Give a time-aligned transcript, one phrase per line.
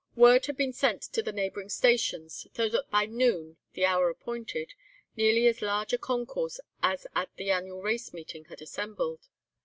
[0.15, 5.61] "Word had been sent to the neighbouring stations, so that by noon—the hour appointed—nearly as
[5.61, 9.27] large a concourse as at the annual race meeting had assembled.